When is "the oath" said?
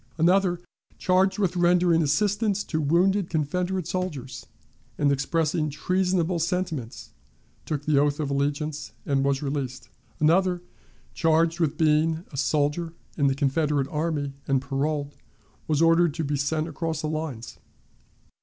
7.85-8.19